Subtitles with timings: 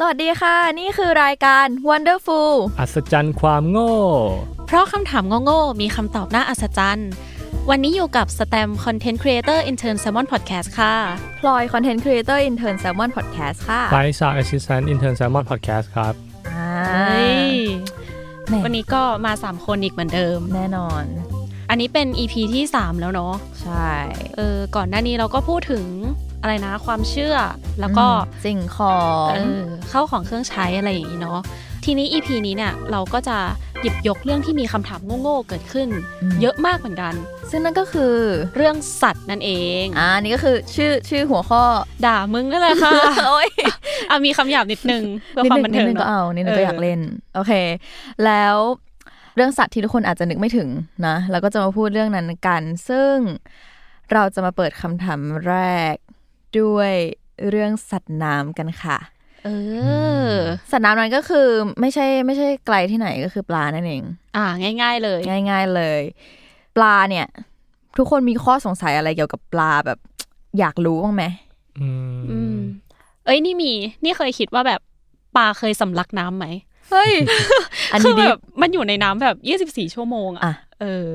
[0.00, 3.94] สวัสดีค่ะ นี่คือรายการ Wonderfool อัศจรรย์ความโง่
[4.66, 7.10] เพราะคำถามโง่ๆมีคำตอบน่าอัศจรรย์
[7.70, 10.94] วันนี้อยู่กับสแตมคอนเทนต์ครีเอเตอร์อินเทอร์ Salmon Podcast ค่ะ
[11.40, 16.14] พลอย Content Creator Intern Salmon Podcast ค่ะไฟซา Assistant Intern Salmon Podcast ครับ
[16.54, 17.52] อ่าเฮ้ย
[18.46, 21.02] แหม่วันนี้ก็มา 3 คนอีกเหมือนเดิมแน่นอน
[21.70, 23.90] อันนี้เป็น EP ที่ 3 แล้วเนาะใช่
[24.36, 25.84] เออก่อนหน้านี้เราก็พูดถึง
[26.46, 27.36] อะไรนะ ความเชื่อ
[27.80, 31.40] แล้วก็อืมสิ่งของเออเข้าของเครื่องใช้อะไรอย่างนี้เนาะ
[31.84, 33.38] ทีนี้ EP นี้เนี่ยเราก็จะ
[33.80, 35.88] หยิบยกเรื่องที่มีคำถามโง่ๆเกิดขึ้น
[36.40, 37.14] เยอะมากเหมือนกัน
[37.50, 38.12] ซึ่งนั่นก็คือ
[38.56, 39.50] เรื่องสัตว์นั่นเอ
[39.82, 41.62] งอ่านี่ก็คือชื่อชื่อหัวข้อ
[42.06, 42.92] ด่ามึงก็เลยค่ะ
[43.28, 43.48] โอ้ย
[44.10, 47.00] อะมีคำหยาบนิดนึงเพื่อนิดความนึบันงนิเทิดงนึงก็เนอะเอานิดนึงเอก็ออยากเล่น
[47.34, 47.52] โอเค
[48.24, 48.56] แล้ว
[49.36, 50.68] เรื่องสัตว์ที่ทุกคนอาจจะนึกไม่ถึง
[51.06, 53.16] นะเราก็จะมาพูดเรื่องนั้นกัน ซึ่ง
[54.12, 55.54] เราจะมาเปิดคำถามแร
[55.92, 55.94] ก
[56.60, 56.92] ด้วย
[57.50, 58.98] เรื่องสัตว์น้ำกันค่ะ
[59.44, 59.48] เอ
[60.30, 60.34] อ
[60.70, 61.46] สัตว์น้ำนั้นก็คือ
[61.80, 64.02] ไม่ใช่ไม่ใช่ไกลที่ไหนก็คือปลานั่นเอง
[64.36, 64.44] อ่า
[64.82, 66.02] ง่าย ๆ เลย ง่าย ๆเลย
[66.76, 67.26] ปลาเนี่ย
[67.96, 69.98] ทุกคนมีข้อสงสัยอะไรเกี่ยวกับปลาแบบ
[70.58, 71.24] อยากรู้บ้างไหม
[71.80, 71.88] อื
[72.30, 72.58] อืมม
[73.24, 73.72] เอ้ยนี่มี
[74.04, 74.80] นี่เคยคิดว่าแบบ
[75.36, 76.46] ปลาเคยสำลักน้ำไหม
[76.90, 77.12] เฮ้ย
[77.92, 81.06] อันคืนี้อดิแบบมันอยู่ในน้ำแบบยี่สิบสี่ชั่วโมงอะอะเออ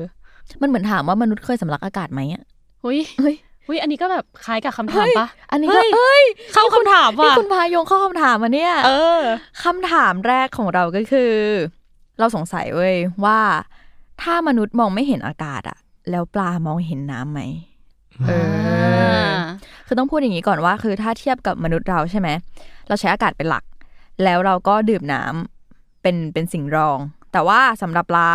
[0.60, 2.42] มันเหมือนถามว่ามนุษย์เคยสำลักอากาศไหมอะ
[2.82, 3.36] หุยเฮ้ย
[3.66, 9.20] หุยอันนี้ก็แบบคล้ายกับคำถามปะอันนี้เฮ้ก็ยเอ้ยเข้าคำถามนี่ว่ะคุณพายงเข้าคำถามมาเนี่ย เออ
[9.64, 11.32] คำถามแรกของเราก็คือ
[12.18, 13.40] เราสงสัยเว้ยว่า
[14.22, 15.78] ถ้ามนุษย์มองไม่เห็นอากาศอะ
[16.10, 17.40] แล้วปลามองเห็นน้ำไหม
[18.26, 18.32] เอ
[19.34, 19.36] อ
[19.86, 22.28] คือต้องพูดอย่างนี้ก่อนว่า คือถ้าเทียบกับมนุษย์เราใช่ไหม
[22.88, 23.64] เราใช้อากาศเป็นหลัก
[24.24, 26.98] แล้วเราก็ดื่มน้ำเป็นเป็นสิ่งรอง
[27.32, 28.30] แต่ว่าสำหรับปลา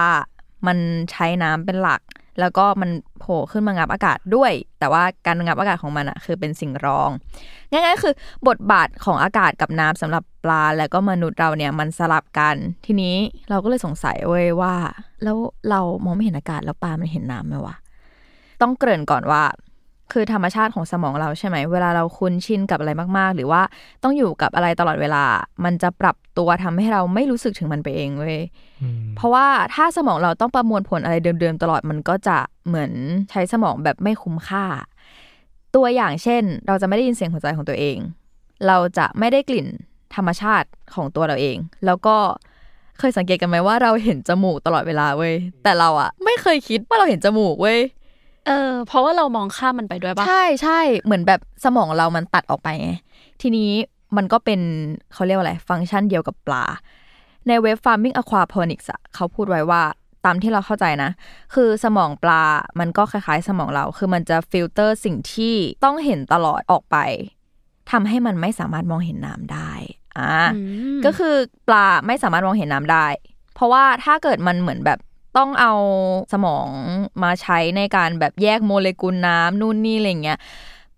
[0.68, 0.78] มัน
[1.12, 2.02] ใช้น้ำเป็นหลัก
[2.40, 2.90] แล้วก็มัน
[3.20, 7.10] โผล่ขึ้นมางับอากาศด้วย แต่ว่าการงับอากาศของมันอะคือเป็นสิ่งรอง
[7.72, 8.14] ง่ายๆคือ
[8.48, 12.56] บทบาทของอากาศกับน้ำสำหรับปลาแล้วก็มนุษย์เราเนี่ยมันสลับกัน
[12.86, 13.16] ทีนี้
[13.50, 14.76] เราก็เลยสงสัยเว้ยว่า
[15.24, 15.38] แล้ว
[15.70, 17.76] เรามองไม่เห็นอากาศแล้วปลามันเห็นน้ำไหมวะ
[18.62, 19.44] ต้องเกริ่นก่อนว่า
[20.14, 23.62] คือธรรมชาติของสมองเราใช่ไหม เวลาเราคุ้นชินกับอะไรมาก ๆ หรือว่า
[24.04, 25.24] ต้องอยู่กับอะไรตลอดเวลา
[25.64, 28.38] มันจะปรับตัวทำให้เราไม่รู้สึกถึงมันไปเองเว้ย
[28.82, 32.92] อืมเพราะว่าถ้าสมองเราต้องประมวลผลอะไรเดิม ๆ ตลอดมันก็จะเหมือน
[33.32, 34.66] ใช้สมองแบบไม่คุ้มค่า
[35.76, 37.98] ตัวอย่างเช่น เราจะไม่ได้ยินเสียงหัวใจของตัวเอง
[38.68, 39.68] เราจะไม่ได้กลิ่น
[40.16, 42.16] ธรรมชาติของตัวเราเอง แล้วก็
[43.00, 47.80] เคยสังเกตกันไหมว่าเราเห็นจมูกตลอดเวลาเว้ย แต่เราอะไม่เคยคิดว่าเราเห็นจมูกเว้ย
[48.48, 52.90] เออ เพราะว่าเรามองข้ามมันไปด้วยปะใช่ใช่เหมือนแบบสมองเรามันตัดออกไปไง
[53.42, 53.72] ทีนี้
[54.18, 54.62] มันก็เป็น
[55.14, 56.64] เขาเรียกว่าอะไร ฟังก์ชันเดียวกับปลา
[57.48, 59.82] ในเว็บ Farming Aquaponics อะเขาพูดไว้ว่า
[60.26, 61.12] ตามที่เราเข้าใจนะ
[61.54, 62.44] คือสมองปลา
[62.80, 66.98] มันก็คล้ายๆ สมองเรา คือมันจะฟิลเตอร์สิ่งที่ต้องเห็นตลอดออกไป
[67.92, 69.72] ทำให้มันไม่สามารถมองเห็นน้ำได้
[70.18, 70.60] อ่าอื
[70.98, 71.36] มก็คือ
[71.68, 73.06] ปลาไม่สามารถมองเห็นน้ำได้
[73.56, 75.00] เพราะว่าถ้าเกิดมันเหมือนแบบ
[75.38, 75.74] ต้องเอา
[76.34, 76.68] สมอง
[77.24, 80.40] มาใช้ในการแบบแยกโมเลกุลน้ำนู่นนี่อะไรเงี้ย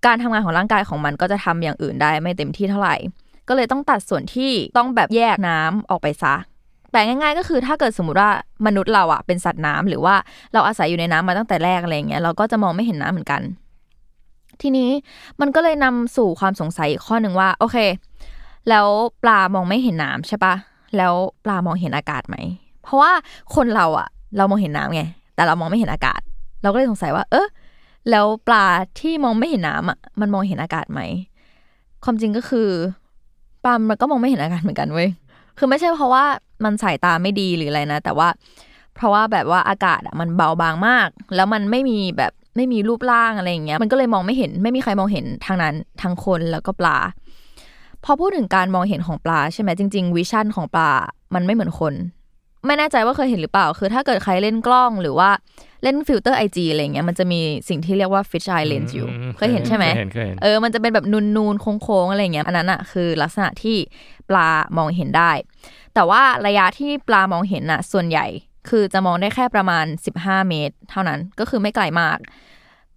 [0.06, 2.96] การทำงานของร่างกายของมันก็จะทำอย่างอื่นได้ไม่เต็มที่เท่าไหร่
[3.48, 6.36] ก็เลยต้องตัดส่วนที่ต้องแบบแยกน้ำออกไปซะ
[6.92, 8.30] แต่ง่าย ๆ ก็คือถ้าเกิดสมมติว่า
[8.66, 10.16] มนุษย์เราอะเป็นสัตว์น้ำหรือว่า
[10.54, 13.42] เราอาศัยอยู่ในน้ำมาตั้งแต่แรกอะไรเงี้ยเราก็จะมองไม่เห็นน้ำเหมือนกัน
[14.62, 14.90] ทีนี้
[15.42, 17.78] มันก็เลยนำสู่ความสงสัยอีกข้อหนึ่งว่า โอเค
[18.70, 18.88] แล้ว
[19.24, 20.54] ปลามองไม่เห็นน้ำใช่ปะ
[20.98, 21.14] แล้ว
[21.46, 22.36] ปลามองเห็นอากาศไหม
[22.84, 23.12] เพราะว่า
[23.56, 25.02] คนเราอะ เรามองเห็นน้ำไง
[25.36, 26.22] แต่เรามองไม่เห็นอากาศ
[26.62, 27.48] เราก็เลยสงสัยว่า เออ
[28.10, 28.66] แล้วปลา
[29.00, 31.02] ที่มองไม่เห็นน้ำอะ มันมองเห็นอากาศไหม
[32.04, 32.70] ความจริงก็คือ
[33.64, 35.10] ปลา มันก็มองไม่เห็นอากาศเหมือนกันเว้ย
[35.58, 36.26] คือไม่ใช่เพราะว่า
[36.64, 38.28] มันสายตาไม่ดีหรืออะไรนะ แต่ว่า
[38.96, 46.98] เพราะว่าแบบว่าอากาศอะมันเบาบางมาก แล้วมันไม่มีแบบไม่มีรูปร่างอะไรอย่างเงี้ย มันก็เลยมองไม่เห็น ไม่มีใครมองเห็นทางนั้นทั้งคนแล้วก็ปลา
[48.04, 50.90] พอพูดถึงการมองเห็นของปลาใช่ไหมจริง ๆ vision ของปลา
[51.34, 51.94] มันไม่เหมือนคน
[52.66, 55.30] ไม่แน่ใจว่าเคยเห็นหรือเปล่า คือถ้าเกิดใครเล่นกล้องหรือว่า
[55.84, 57.40] เล่น filter IG อะไรเงี้ยมันจะมี
[57.70, 59.08] สิ่งที่เรียกว่า fish eye lens อยู่
[59.38, 63.78] เคยเห็นใช่ไหมเคยเห็นเคยเห็นเออมันจะเป็นแบบนูนๆโค้งๆอะไรเงี้ยอันนั้นอะคือลักษณะที่
[64.30, 65.32] ปลามองเห็นได้
[65.94, 68.26] แต่ว่าระยะที่ปลามองเห็นอะส่วนใหญ่
[68.70, 69.86] คือจะมองได้แค่ประมาณ
[70.18, 72.18] 15 เมตร เท่านั้นก็คือไม่ไกลมาก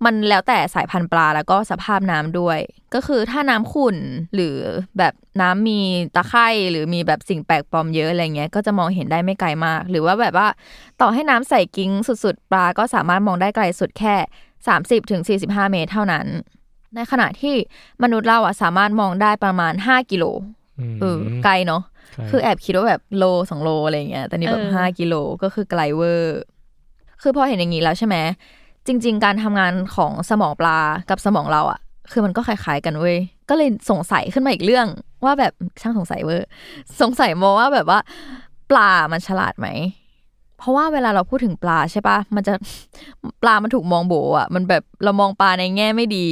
[0.05, 2.59] มันแล้วแต่สายพันธุ์ปลาแล้วก็สภาพน้ำด้วย
[2.95, 3.97] ก็คือถ้าน้ำขุ่น
[4.35, 4.57] หรือ
[4.99, 5.81] แบบน้ำมี
[6.15, 10.49] ตะไคร่หรือมีแบบสิ่งแปลกปลอมเยอะอะไรเงี้ยก็จะมองเห็นได้ไม่ไกลมาก หรือว่าแบบว่า
[11.01, 11.91] ต่อให้น้ำใส่กิ้ง
[12.25, 14.15] สุด ๆ ปลาก็สามารถมองได้ไกลสุดแค่
[14.63, 16.27] 30ถึง45 เมตรเท่านั้น
[16.95, 17.55] ในขณะที่
[18.03, 20.41] มนุษย์เราอะสามารถมองได้ประมาณ 5 กิโลม
[21.01, 21.83] เออไกลเนาะ
[22.13, 26.41] ใช่คือแอบคิดว่าแบบโลสองโลอะไรอย่างเงี้ยแต่นี่แบบเออห้ากิโลก็คือไกลเวอร์
[27.23, 28.17] คือพอเห็นอย่างนี้แล้วใช่ไหม
[28.87, 30.79] จริง ๆ การทำงานของสมองปลา
[31.11, 31.81] กับสมองเราอะ
[32.13, 33.19] คือมันก็คล้ายๆกันเว้ย
[33.49, 34.87] ก็เลยสงสัยขึ้นมาอีกเรื่อง
[35.25, 36.49] ว่าแบบช่างสงสัยเวอร์
[37.01, 37.99] สงสัยโมว่าแบบว่า
[38.71, 39.69] ปลามันฉลาดไหม
[40.59, 42.55] เพราะว่าเวลาเราพูดถึงปลาใช่ปะมันจะ
[43.43, 46.27] ปลามันถูกมองโบอะมันแบบเรามองปลาในแง่ไม่ดี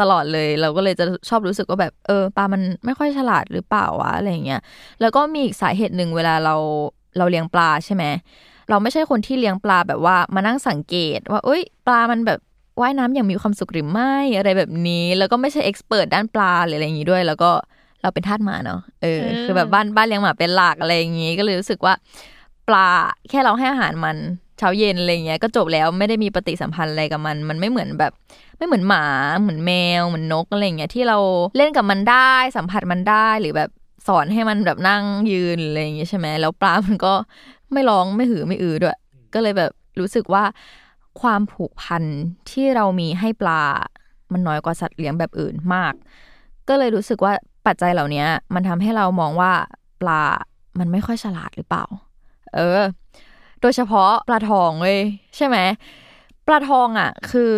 [0.00, 4.60] ตลอดเลย เราก็เลยจะชอบรู้สึกว่าแบบเออปลามันไม่ค่อยฉลาดหรือเปล่าวะอะไรเงี้ย
[5.00, 6.54] แล้วก็มีอีกสาเหตุหนึ่งเวลาเรา
[7.18, 8.04] เราเลี้ยงปลาใช่ไหม
[8.70, 12.40] เราไม่ใช่คนที่เลี้ยงปลาแบบว่ามานั่งสังเกต ว่าเอ้ย ปลามันแบบ
[12.80, 17.50] ว่ายน้ำอย่างมีความสุขหรือไม่อะไรแบบนี้ แล้วก็ไม่ใช่เอ็กซ์เพรสด้านปลาหรืออะไรอย่างงี้ด้วย แล้วก็
[18.02, 21.94] เราเป็นทาสหมาเนาะเออ คือแบบบ้านบ้านเลี้ยงหมาเป็นหลักอะไรอย่างงี้ ก็เลยรู้สึกว่า
[22.68, 22.88] ปลา
[23.30, 24.16] แค่เราให้อาหารมัน
[24.58, 28.12] เช้าเย็นอะไรเงี้ยก็จบแล้วไม่ได้มีปฏิสัมพันธ์อะไรกับมัน มันไม่เหมือนแบบ
[28.58, 29.04] ไม่เหมือนหมา
[29.40, 31.18] เหมือนแมวเหมือนนกอะไรเงี้ยที่เรา
[31.56, 33.70] เล่นกับมันได้สัมผัสมันได้หรือแบบ
[34.06, 35.02] สอนให้มันแบบนั่ง
[35.32, 37.12] ยืนอะไรอย่างเงี้ยใช่ไหมแล้วปลามันก็
[37.72, 38.98] ไม่ร้องไม่หือไม่อือด้วย
[39.34, 40.44] ก็เลยแบบรู้สึกว่า
[41.20, 42.02] ความผูกพัน
[42.50, 43.62] ที่เรามีให้ปลา
[44.32, 45.92] มันน้อยกว่าสัตว์เลี้ยงแบบอื่นมาก
[46.68, 47.32] ก็เลยรู้สึกว่า
[47.66, 49.52] ปัจจัยเหล่านี้มันทำให้เรามองว่า
[50.00, 50.22] ปลา
[50.78, 51.84] มันไม่ค่อยฉลาดหรือเปล่า
[52.54, 52.80] เออ
[53.60, 55.00] โดยเฉพาะปลาทองเว้ย
[55.36, 55.58] ใช่ไหม
[56.46, 57.54] ปลาทองอะ คือ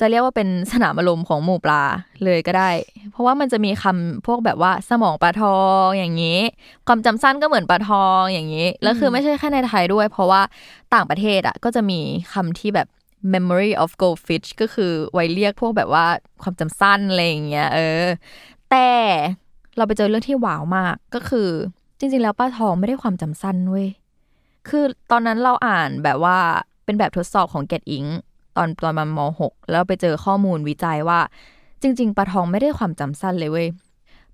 [0.00, 1.82] จะเรียกว่าเป็นสนามอารมณ์ของหมู่ปลา
[2.24, 2.70] เลยก็ได้
[3.12, 6.40] เพราะว่ามันจะมีคำพวกแบบว่าสมองปลาทองอย่างนี้
[6.86, 10.42] ความจำสั้นก็เหมือนปลาทองอย่างนี้ แล้วคือไม่ใช่แค่ในไทยด้วย เพราะว่า
[10.94, 12.00] ต่างประเทศอะก็จะมี
[12.32, 12.88] คำที่แบบ
[13.34, 16.06] memory of goldfish ก็คือไว้เรียกพวกแบบว่า
[16.42, 18.04] ความจำสั้นอะไรอย่างเงี้ยเออ
[18.70, 18.88] แต่
[19.76, 21.48] เราไปเจอเรื่องที่ว้าวมากก็คือ
[21.98, 23.88] จริง ๆ แล้วปลาทองไม่ได้ความจำสั้นเว้ย
[24.68, 26.38] คือตอนนั้นเราอ่านแบบว่า
[26.84, 28.08] เป็นแบบทดสอบของ Get Ink
[28.56, 31.20] ตอนตอนมันม .6 แล้วไปเจอข้อมูลวิจัยว่า
[31.82, 33.68] จริง ๆปลาทองไม่ได้ความจำสั้นเลยเว้ย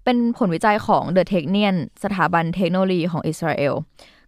[0.05, 3.75] เป็นผลวิจัยของ The Technion สถาบันเทคโนโลยีของอิสราเอล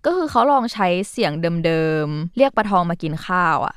[0.05, 1.33] ก็คือเขาลองใช้เสียง
[1.65, 3.77] เดิมๆ เรียกปลาทองมากินข้าวอะ่ะ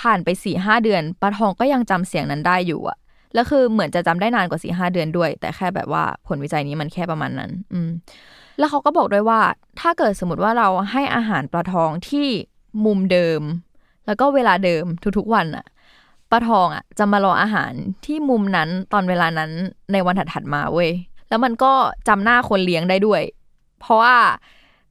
[0.00, 2.98] ผ่านไปสี่ห้าเดือนปลาทองก็ยังจำเสียงนั้นได้อยู่อะ่ะ
[3.34, 7.90] แล้วคือเหมือนจะจำได้นานกว่าสี่ห้าเดือนด้วย แต่แค่แบบว่าผลวิจัยนี้มันแค่ประมาณนั้น อืม
[8.58, 9.40] แล้วเขาก็บอกด้วยว่า
[9.80, 12.28] ถ้าเกิดสมมติว่าเราให้อาหารปลาทองที่
[12.84, 13.40] มุมเดิม
[14.06, 14.84] แล้วก็เวลาเดิม
[15.18, 15.66] ทุกๆวันอะ
[16.30, 17.72] ปลาทองอะจะมารออาหาร
[18.04, 19.50] ที่มุมนั้นตอนเวลานั้น
[19.92, 20.90] ในวันถัดๆมาเว้ย
[21.28, 21.72] แล้วมันก็
[22.08, 23.22] จำหน้าคนเลี้ยงได้ด้วย
[23.80, 24.16] เพราะว่า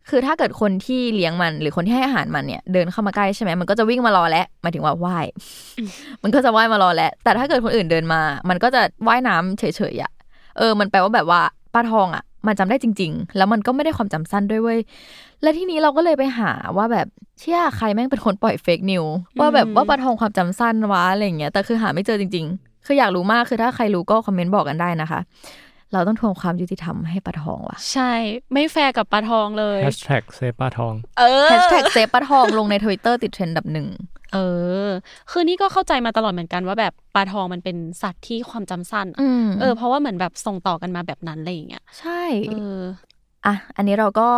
[0.09, 5.25] คือถ้าเกิดคนที่เลี้ยงมัน หรือคนที่ให้อาหารมันเนี่ย เดินเข้ามาใกล้ใช่ไหมมันก็จะวิ่งมารอแล้วหมายถึงว่าว่าย
[6.23, 9.63] มันก็จะว่ายมารอแล้วแต่ถ้าเกิดคนอื่นเดินมา มันก็จะว่ายน้ำเฉ
[9.93, 10.11] ยๆอะ
[10.57, 11.41] เออ มันแปลว่าแบบว่า
[11.73, 14.79] ปลาทองอะ มันจำได้จริง ๆ แล้วมันก็ไม่ได้ความจำสั้นด้วยเว้ย
[15.41, 17.07] และทีนี้เราก็เลยไปหาว่าแบบ
[17.39, 19.03] เชี่ยใครแม่งเป็นคนปล่อย fake news
[19.39, 25.19] ว่าแบบว่าปลาทองความจำสั้นวะอะไรอย่างเงี้ย แต่คือหาไม่เจอจริง ๆ คืออยากรู้มากคือถ้าใครรู้ก็ comment บอกกันได้นะคะ
[25.93, 28.11] เราต้องทวงความยุติธรรมให้ปลาทองว่ะ ใช่
[28.53, 33.87] ไม่แฟร์กับปลาทองเลย hash tag save ปลาทอง เออ hashtag save ปลาทองลงในทวิตเตอร์ติดเทรนด์อันดับหนึ่ง
[34.35, 34.39] เอ
[34.87, 34.89] อ
[35.31, 42.79] คือนี่ก็เข้าใจมาตลอดเหมือนกันว่าแบบปลาทองมันเป็นสัตว์ที่ความจำสั้นอะอืมเออ เพราะว่าเหมือนแบบส่งต่อกันมาแบบนั้นอะไรอย่างเงี้ย ใช่ เออ
[43.45, 44.29] อะ อันนี้เราก็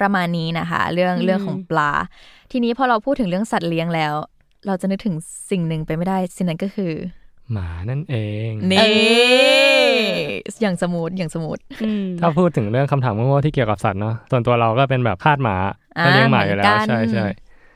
[0.00, 1.90] ประมาณนี้นะคะ เรื่องอืมเรื่องของปลา
[2.52, 4.14] ทีนี้พอเราพูดถึงเรื่องสัตว์เลี้ยงแล้ว
[4.66, 5.16] เราจะนึกถึง
[5.50, 6.92] สิ่งหนึ่งไปไม่ได้ สิ่งนั้นก็คือ
[7.52, 8.16] หมานั่นเอ
[8.48, 8.88] ง นี่
[10.60, 15.56] อย่าง smooth อย่าง smooth อืมถ้าพูดถึงเรื่องคำถามโง่ๆที่เกี่ยวกับสัตว์เนาะส่วนตัวเราก็เป็นแบบทาสหมา
[15.98, 17.26] อ่าก็เลี้ยงหมาอยู่แล้เหมืวอนกันใช่ใช่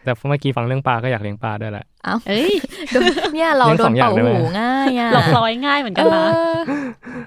[0.04, 2.52] แต่เมื่อกี้ฟังเรื่องปลาก็อยากเลี้ยงปลาด้วยแหละเอ้าเอ้ย
[2.92, 3.02] โดน
[3.34, 6.56] เนี่ยเราเลี้ยงโดสนองอย่างเป่าได้ไหมหูง่ายอะหลอกร้อยง่ายเหมือนกันนะเออ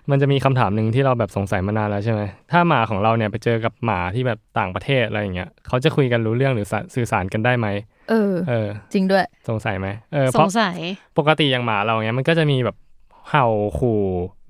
[0.09, 7.67] มันจะมีคำถามหนึ่งที่เราแบบสงสัยมานานแล้วใช่ไหมถ้าหมาของเราเนี่ยไปเจอกับหมาที่แบบต่างประเทศอะไรอย่างเงี้ยเขาจะคุยกันรู้เรื่องหรือสื่อสารกันได้ไหม
[8.09, 10.77] เออ เออ จริงด้วย สงสัยไหมเออสเพราะงสัย
[11.17, 12.75] ปกติอย่างหมาเราเนี้ยมันก็จะมีแบบ
[13.29, 13.45] เห่า
[13.79, 14.01] ขู่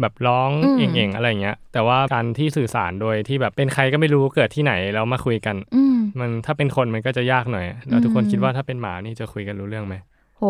[0.01, 9.95] แบบร้องอืมเอ่งๆอะไรเงี้ย แต่ว่าการที่สื่อสารโดยที่แบบเป็นใครก็ไม่รู้เกิดที่ไหนแล้วมาคุยกันอืมมันถ้าเป็นคนมันก็จะยากหน่อยแล้วทุกคนอืมคิดว่าถ้าเป็นหมานี่จะคุยกันรู้เรื่องไหม
[10.37, 10.43] โห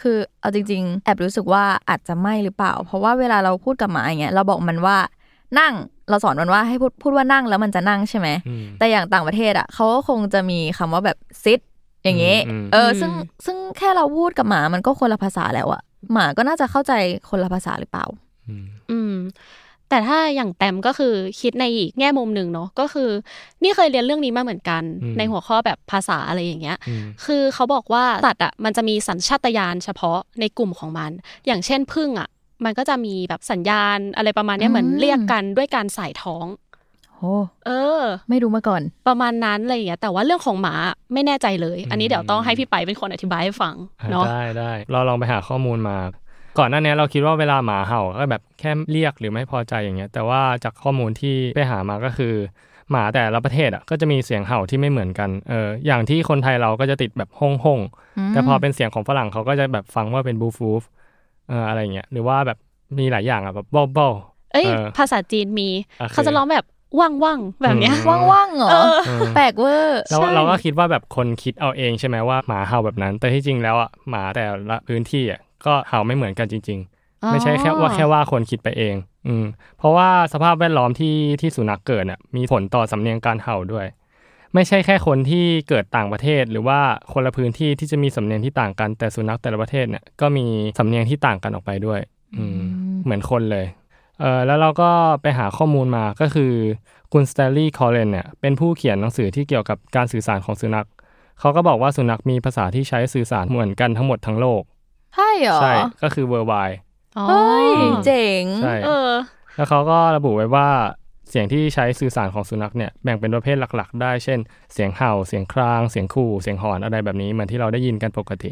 [0.00, 4.96] คือเอาจริง ๆ แอบรู้สึกว่าอาจจะไม่หรือเปล่า เพราะว่าเวลาเราพูดกับหมาอย่างเงี้ยเราบอกมันว่า
[5.58, 5.74] นั่ง
[6.08, 11.60] เราสอนมันว่าให้พูดพูดว่านั่งแล้วมันจะนั่งใช่ไหมอืมแต่อย่างต่างประเทศอะเขาก็คงจะมีคำว่าแบบ sit
[12.04, 13.12] อย่างเงี้ยอืมเอออืมซึ่ง
[13.44, 16.92] ซึ่งแค่เราพูดกับหมามันก็คนละภาษาแล้วอะ หมาก็น่าจะเข้าใจ
[17.28, 18.06] คนละภาษาหรือเปล่า
[18.48, 19.14] อืมอืม
[19.88, 23.10] แต่ถ้าอย่างแต้มก็คือคิดในอีกแง่มุมหนึ่งเนาะก็คือ
[23.62, 31.10] นี่เคยเรียนเรื่องนี้มาเหมือนกันอืมในหัวข้อแบบภาษาอะไรอย่างเงี้ยอืมคือเขาบอกว่าสัตว์อะมันจะมีสัญชาตญาณเฉพาะในกลุ่มของมัน
[31.46, 32.28] อย่างเช่นพึ่งอะ
[32.64, 36.46] มันก็จะมีแบบสัญญาณอะไรประมาณเนี้ยเหมือนอืมเรียกกันด้วยการใส่ท้อง
[37.20, 37.34] โอ้
[37.66, 40.74] เออ ไม่รู้มาก่อน ประมาณนั้นอะไรอย่างเงี้ยแต่ว่าเรื่องของหมา
[41.12, 45.96] ไม่แน่ใจเลย อันนี้อืมเดี๋ยวต้องให้พี่ไปเป็นคนอธิบายให้ฟังอะเนาะได้ได้เราลองไปหาข้อมูลมา
[46.58, 52.34] ก่อนหน้านี้เราคิดว่าเวลาหมาเห่าก็แบบแค่เรียกหรือไม่พอใจอย่างเงี้ย แต่ว่าจากข้อมูลที่ไปหามาก็คือ
[52.90, 60.82] หมาแต่ละประเทศอะก็จะมีเสียงเห่าที่ไม่เหมือนกัน เออ อย่างที่คนไทยเราก็จะติดแบบฮ่องฮ่งๆแต่พอเป็นเสียงของฝรั่งเขาก็จะแบบฟังว่าเป็นบูฟูฟ
[61.48, 62.58] เอออะไรเงี้ย หรือว่าแบบ
[62.98, 64.12] มีหลายอย่างอะแบบบอลบอล
[64.52, 66.64] เอ้ยเออภาษาจีนมีโอเคเขาจะร้องแบบ
[66.98, 68.70] ว่างว่างๆแบบเนี้ยอืมว่างๆเหรอ
[69.06, 78.94] เออแปลกเวอร์เราใช่เราก็คิดว่าแบบคนคิดเอาเองใช่ไหมว่าหมาเห่าแบบนั้น แต่ที่จริงแล้วอะหมาแต่ละพื้นที่อะก็เห่าไม่เหมือนกันจริง ๆ ไม่ใช่แค่ว่าแค่ว่าคนคิดไปเอง
[79.28, 79.44] อืม
[79.78, 83.86] เพราะว่าสภาพแวดล้อมที่ที่สุนัขเกิดน่ะมีผลต่อสำเนียงการเห่าด้วย
[84.54, 86.80] ไม่ใช่แค่คนที่เกิดต่างประเทศ หรือว่า
[87.12, 90.46] คนละพื้นที่ที่จะมีสำเนียงที่ต่างกันแต่สุนัขแต่ละประเทศเนี่ยก็มี
[90.78, 92.00] สำเนียงที่ต่างกันออกไปด้วย
[92.38, 92.60] อืม
[93.04, 93.66] เหมือนคนเลย
[94.20, 94.90] เออแล้วเราก็
[95.22, 96.52] ไปหาข้อมูลมาก็คือ
[97.12, 100.86] คุณสเตลลี่คอลเลนเนี่ยเป็นผู้เขียนหนังสือที่เกี่ยวกับการสื่อสารของสุนัข
[101.40, 104.62] เขาก็บอกว่าสุนัขมีภาษาที่ใช้สื่อสารเหมือนกันทั้งหมดทั้งโลก
[105.16, 105.72] ใช่เหรอใช่
[106.02, 106.76] ก็คือ worldwide
[107.18, 107.68] อ๋อเฮ้ย
[108.04, 109.10] เจ๋งใช่เออ
[109.56, 110.68] แล้วเขาก็ระบุไว้ว่า
[111.30, 114.38] เสียงที่ใช้สื่อสารของสุนัขเนี่ยแบ่งเป็นประเภทหลัก ๆ ได้ เช่น
[114.72, 118.50] เสียงเห่า เสียงคราง เสียงขู่ เสียงหอนอะไรแบบนี้เหมือนที่เราได้ยินกันปกติ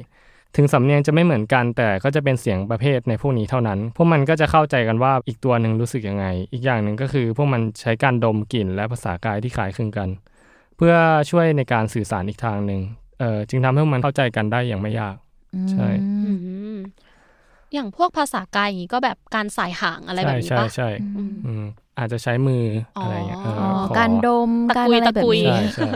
[0.57, 10.09] ถึงสำเนียงจะไม่เหมือนกันแต่ก็จะเป็นเสียงประเภทในพวกนี้เท่านั้น พวกมันก็จะเข้าใจกันว่าอีกตัวหนึ่งรู้สึกยังไง อีกอย่างหนึ่งก็คือ พวกมันใช้การดมกลิ่นและภาษากายที่คล้ายคลึงกัน
[10.77, 10.95] เพื่อ
[11.31, 12.81] ช่วยในการสื่อสารอีกทางหนึ่ง
[13.19, 15.17] เอ่อจึงทำให้พวกมันเข้าใจกันได้อย่างไม่ยาก
[15.71, 15.89] ใช่
[16.25, 16.33] อื
[16.75, 16.77] ม
[17.75, 21.65] อย่างพวกภาษากายอย่างนี้ก็แบบการสายห่างอะไรแบบนี้ใช่ปะใช่อืมอืม
[21.99, 22.65] อาจจะใช้มือ
[23.01, 25.91] อะไรอย่างเงี้ยเอออ๋อขอการดมตะการกุยอะไรตะแบบกุยนี้ใช่ใช่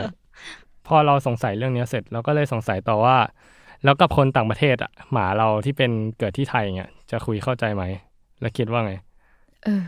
[0.87, 3.17] พอเราสงสัยเรื่องเนี้ยเสร็จเราก็เลยสงสัยต่อว่า
[3.83, 7.83] แล้วกับคนต่างประเทศอะหมาเราที่เป็นเกิดที่ไทยเงี้ยจะคุยเข้าใจไหม
[8.41, 8.93] แล้วคิดว่าไง
[9.63, 9.83] เออ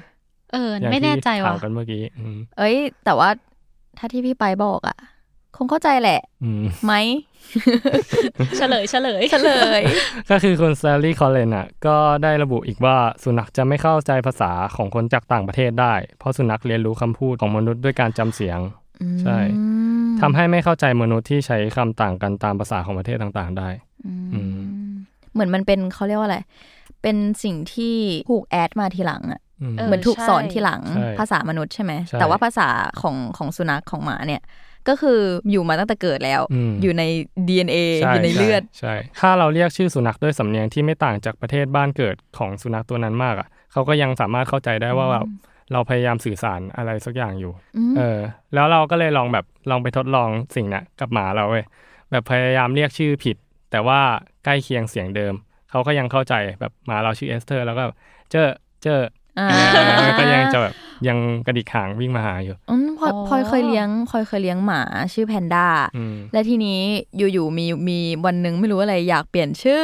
[0.52, 2.75] เอออย่างไม่แน่ใจที่ว่ะถามกันเมื่อกี้อืมเอ้ย
[3.06, 3.30] แต่ว่า
[3.98, 4.98] ถ้าที่พี่ไปบอกอะ
[5.58, 6.94] คงเข้าใจแหละอืมไหม
[8.58, 9.82] เฉลยเฉลยเฉลย
[10.30, 18.60] ก็คือคุณซารีคอลเลนอะ ก็ได้ระบุอีกว่าสุนัขจะไม่เข้าใจภาษาของคนจากต่างประเทศได้ เพราะสุนัขเรียนรู้คำพูดของมนุษย์ด้วยการจำเสียง
[19.22, 19.95] ใช่อืม
[20.25, 23.70] ทำให้ไม่เข้าใจมนุษย์ที่ใช้คำต่างกันตามภาษาของประเทศต่างๆ ได้
[24.05, 24.41] อื
[24.91, 24.94] ม
[25.34, 26.39] เหมือนมันเป็นเขาเรียกว่าอะไร
[27.01, 27.96] เป็นสิ่งที่
[28.32, 32.67] ถูก add มาทีหลังอะอืมเออเหมือนถูกใช่สอนทีหลังใช่ภาษามนุษย์ใช่ไหมใช่แต่ว่าภาษา
[33.01, 34.41] ของของสุนัขของหมาเนี่ย
[34.88, 35.20] ก็คือ
[35.51, 37.03] อยู่มาตั้งแต่เกิดแล้วอืมอยู่ใน
[37.48, 45.27] DNA ใช่อยู่ในเลือดใช่ใช่ถ้าเราเรียกชื่อสุนัขด้วยสำเนียงที่ไม่ต่างจากประเทศบ้านเกิดของสุนัขตัวนั้นมากอะเขาก็ยังสามารถเข้าใจได้ว่าแบบ
[45.72, 47.53] เราพยายามสื่อสารอะไรสักอย่างอยู่
[47.91, 48.19] มเออ
[48.53, 51.65] แล้วเราก็เลยลองแบบลองไปทดลองสิ่งเนี้ยกับหมาเราเว้ย
[52.12, 53.38] แบบพยายามเรียกชื่อผิด
[53.72, 54.00] แต่ว่า
[54.45, 55.34] ใกล้เคียงเสียงเดิม
[55.69, 57.84] เขาก็ยังเข้าใจแบบหมาเราชื่อเอสเตอร์ แล้วก็
[58.31, 58.50] เจอ
[58.84, 59.00] เจอ
[59.39, 59.48] อ่า
[59.98, 60.74] เออก็ยังจะแบบ
[61.08, 64.82] ยังกระดิกหางวิ่งมาหาอยู่อืมพลอยอ๋อพลอยเคยเลี้ยงพลอยเคยเลี้ยงหมา
[65.14, 66.80] ชื่อแพนด้าอืมและทีนี้
[67.18, 69.84] อยู่ๆมีมีวันหนึ่งไม่รู้อะไรอยากเปลี่ยนชื่อ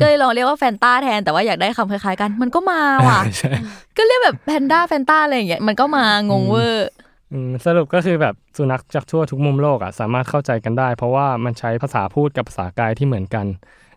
[0.00, 3.50] ก็เลยลองเรียกว่าแฟนต้าแทนแต่ว่าอยากได้คำคล้ายๆกัน มันก็มาว่ะใช่
[3.96, 6.88] ก็เรียกแบบแพนด้าแฟนต้าอะไรอย่างเงี้ยมันก็มางงเวอร์
[7.32, 13.46] อืมสรุปก็คือแบบสุนัขจากทั่วทุกมุมโลกอะสามารถเข้าใจกันได้ เพราะว่ามันใช้ภาษาพูดกับภาษากายที่เหมือนกัน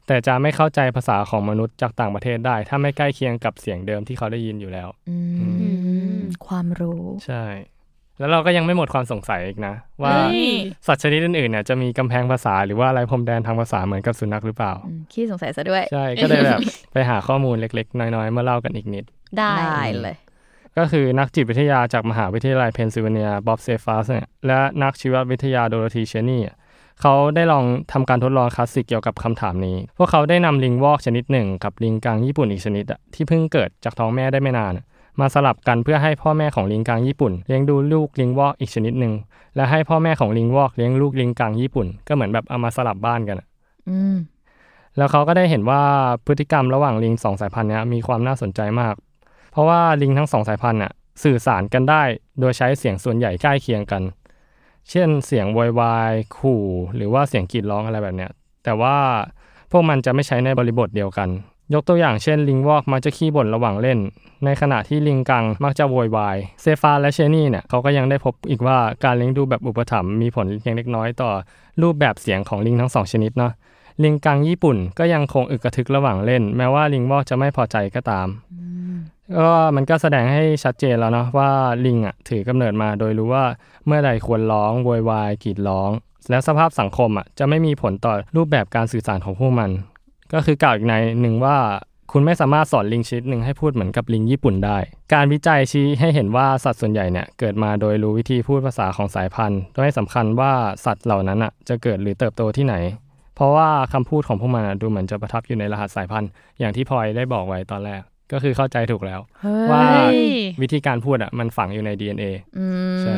[0.07, 5.17] แต่จะไม่เข้าใจภาษาของมนุษย์จากต่างประเทศได้ ถ้าไม่ใกล้เคียงกับเสียงเดิมที่เขาได้ยินอยู่แล้วอื
[6.17, 7.45] มความรู้ใช่
[8.19, 10.51] แล้วเราก็ยังไม่หมดความสงสัยอีกนะ ว่าเฮ้ย
[10.87, 16.59] สัตว์ชนิดอื่นๆเนี่ยจะมีกำแพงภาษาหรือว่าอะไรพรมแดนทางภาษาเหมือนกับสุนัขหรือเปล่าอืมขี้สงสัยซะด้วย ใช่ก็เลยแบบ
[16.93, 19.05] ไปหาข้อมูลเล็ก ๆ น้อยๆมาเล่ากันอีกนิด
[19.37, 20.17] ได้ได้เลย
[20.77, 26.55] ก็คือนักจิตวิทยาจากมหาวิทยาลัยเพนซิลเวเนียบ๊อบเซฟัสเนี่ยและนักชีววิทยาโดโรธีเชนี่อะ
[27.01, 34.85] เขาได้ลองทำการทดลองคลาสสิกเกี่ยวกับคำถามนี้ พวกเขาได้นำลิงวอกชนิดหนึ่ง กับลิงกังญี่ปุ่นอีกชนิดอะที่เพิ่งเกิดจากท้องแม่ได้ไม่นานอะ
[35.19, 39.13] มาสลับกันเพื่อให้พ่อแม่ของลิงกังญี่ปุ่น เลี้ยงดูลูกลิงวอกอีกชนิดหนึ่ง
[39.55, 43.47] และให้พ่อแม่ของลิงวอกเลี้ยงลูกลิงกังญี่ปุ่น ก็เหมือนแบบเอามาสลับบ้านกันอะ
[43.89, 44.15] อืม
[44.97, 45.81] แล้วเขาก็ได้เห็นว่า
[46.25, 48.95] พฤติกรรมระหว่างลิงสองสายพันธุ์เนี้ยมีความน่าสนใจมาก
[49.51, 50.91] เพราะว่าลิงทั้งสองสายพันธุ์น่ะ
[51.23, 52.03] สื่อสารกันได้
[52.39, 54.01] โดยใช้เสียงส่วนใหญ่ใกล้เคียงกัน
[54.89, 56.63] เช่นเสียงวอยวายขู่
[56.95, 58.31] หรือว่าเสียงกรีดร้องอะไรแบบเนี้ย
[58.63, 58.95] แต่ว่า
[59.71, 61.29] พวกมันจะไม่ใช้ในบริบทเดียวกัน
[61.73, 63.99] ยกตัวอย่างเช่นลิงวอกมักจะขี้บ่นระหว่างเล่น
[64.45, 71.29] ในขณะที่ลิงกังมักจะโวยวายเซฟาและเชนี่เนี่ยเขาก็ยังได้พบอีกว่าการเลี้ยงดูแบบอุปถัมภ์มีผลเพียงเล็กน้อยต่อ
[71.81, 73.51] รูปแบบเสียงของลิงทั้งสองชนิดเนาะ
[74.03, 78.27] ลิงกังญี่ปุ่นก็ยังคงอึกกระทึกระหว่างเล่น แม้ว่าลิงวอกจะไม่พอใจก็ตาม
[79.37, 81.49] ก็มันก็แสดงให้ชัดเจนแล้วเนาะว่า
[81.85, 83.45] ลิงอะถือกำเนิดมาโดยรู้ว่า
[83.85, 85.91] เมื่อใดควรร้องโวยวายกรีดร้อง
[86.29, 89.69] และสภาพสังคมอะจะไม่มีผลต่อรูปแบบการสื่อสารของพวกมัน
[90.33, 91.57] ก็คือกล่าวอีกในหนึ่งว่า
[92.11, 94.77] คุณไม่สามารถสอนลิงชนิดหนึ่งให้พูดเหมือนกับลิงญี่ปุ่นได้
[95.13, 100.53] การวิจัยชี้ให้เห็นว่าสัตว์ส่วนใหญ่เนี่ยเกิดมาโดยรู้วิธีพูดภาษาของสายพันธุ์โดยให้สำคัญว่า
[100.85, 102.75] สัตว์เหล่านั้นอะจะเกิดหรือเติบโตที่ไหน
[103.35, 108.01] เพราะว่าคำพูดของพวกมันอะดูเหมือนจะประทับอยู่ในรหัสสายพันธุ์ อย่างที่พลอยได้บอกไว้ตอนแรก
[108.31, 109.85] ก็คือเข้าใจถูกแล้วเฮ้ยว่า
[110.61, 112.23] วิธีการพูดอะมันฝังอยู่ใน DNA
[112.57, 113.17] อืมใช่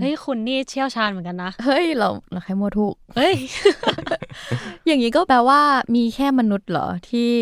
[0.00, 3.34] เฮ้ยคุณนี่เชี่ยวชาญเหมือนกันนะ เฮ้ย เราเราแค่มัวถูกเฮ้ย
[4.86, 5.60] อย่างนี้ก็แปลว่า
[5.96, 7.32] มีแค่มนุษย์เหรอที่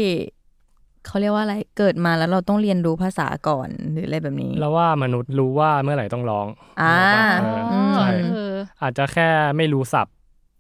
[1.07, 6.47] เขาเรียกว่าอะไรเกิดมาแล้วเราต้องเรียนรู้ภาษาก่อนหรืออะไรแบบนี้ แล้วว่ามนุษย์รู้ว่าเมื่อไหร่ต้องร้อง
[6.83, 6.97] อ่า
[7.41, 10.15] เอออืมใช่เอออาจจะแค่ไม่รู้ศัพท์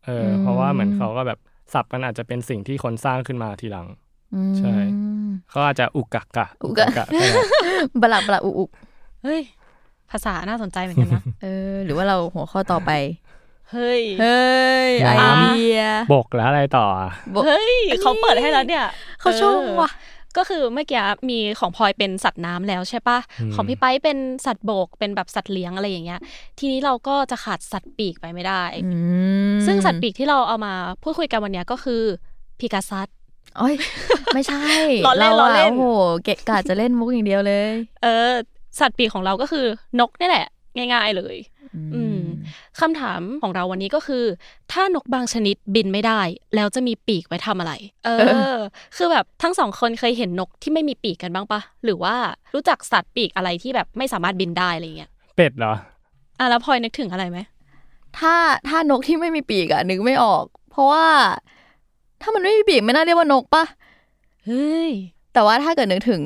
[0.06, 1.38] เอออมเพราะว่าเหมือนเขาก็แบบ
[1.74, 3.86] ศัพท์มันอาจจะเป็นสิ่งที่คนสร้างขึ้นมาทีหลัง
[4.34, 4.74] อืมใช่
[5.50, 7.40] เขาอาจจะอุกกักกะอุกกักกะก็ได้
[8.02, 8.64] บลับละอุอุ
[9.22, 9.40] เฮ้ย
[10.10, 12.90] ภาษาน่าสนใจเหมือนกันนะเออ หรือว่าเราหัวข้อต่อไป
[13.72, 14.44] เฮ้ย เฮ้
[14.88, 15.80] ยไอเดีย
[16.14, 17.10] บกแล้วอะไรต่ออะ
[17.46, 18.84] เฮ้ยเขาเปิดให้แล้วเนี่ย
[19.20, 26.20] เขาชงว่ะเออ ก็คือเมื่อกี้มีของพลอยเป็นสัตว์น้ำแล้วใช่ปะอืมของพี่ไปเป็นสัตว์บกเป็นแบบสัตว์เลี้ยงอะไรอย่างเงี้ย
[26.58, 28.90] ทีนี้เราก็จะขาดสัตว์ปีกไปไม่ได้อื
[29.54, 32.02] มซึ่งสัตว์ปีกที่เราเอามาพูดคุยกันวันเนี้ยก็คือ
[32.60, 33.08] พิกาซัส
[33.58, 33.74] โอ้ย
[34.34, 34.62] ไม่ใช่
[35.06, 35.84] ล้อเล่นราะล้อเล่นโอ้โห
[36.24, 37.68] เกะกะจะเล่นมุกอย่างเดียวเลย
[38.02, 38.32] เออ
[38.80, 39.66] สัตว์ปีกของเราก็คือ
[40.00, 41.36] นกนี่แหละ ง่าย ๆเลย
[41.94, 42.20] อืม
[42.80, 44.24] คำถามของเราวันนี้ก็คือ
[44.72, 46.20] ถ้านกบางชนิดบินไม่ได้
[46.54, 47.72] แล้วจะมีปีกไว้ทำอะไร
[48.04, 48.10] เอ
[48.54, 48.56] อ
[48.96, 52.14] คือแบบทั้งสองคนเคยเห็นนกที่ไม่มีปีกกันบ้างปะหรือว่า
[52.54, 55.74] รู้จักสัตว์ปีกอะไรที่แบบไม่สามารถบินได้อะไรเงี้ยเป็ดเหรอ
[56.38, 57.38] อะแล้วพลอยนึกถึงอะไรไหม
[58.18, 58.34] ถ้า
[58.68, 61.06] ถ้านกที่ไม่มีปีกอะนึกไม่ออก เพราะว่า
[62.22, 63.64] ถ้ามันไม่มีปีกไม่น่าเรียกว่านกปะ
[64.46, 64.90] เฮ้ย
[65.34, 66.22] แต่ว่าถ้าเกิดนึกถึง